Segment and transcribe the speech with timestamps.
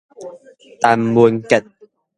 [0.81, 1.63] 陳文傑